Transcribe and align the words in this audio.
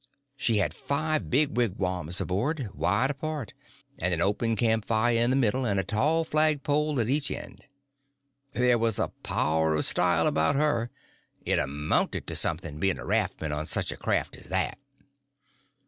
She 0.35 0.57
had 0.57 0.73
five 0.73 1.29
big 1.29 1.55
wigwams 1.55 2.19
aboard, 2.19 2.71
wide 2.73 3.11
apart, 3.11 3.53
and 3.99 4.15
an 4.15 4.19
open 4.19 4.55
camp 4.55 4.85
fire 4.85 5.15
in 5.15 5.29
the 5.29 5.35
middle, 5.35 5.63
and 5.63 5.79
a 5.79 5.83
tall 5.83 6.23
flag 6.23 6.63
pole 6.63 6.99
at 6.99 7.07
each 7.07 7.29
end. 7.29 7.65
There 8.53 8.79
was 8.79 8.97
a 8.97 9.09
power 9.21 9.75
of 9.75 9.85
style 9.85 10.25
about 10.25 10.55
her. 10.55 10.89
It 11.45 11.59
amounted 11.59 12.25
to 12.25 12.35
something 12.35 12.79
being 12.79 12.97
a 12.97 13.05
raftsman 13.05 13.51
on 13.51 13.67
such 13.67 13.91
a 13.91 13.95
craft 13.95 14.35
as 14.37 14.47
that. 14.47 14.79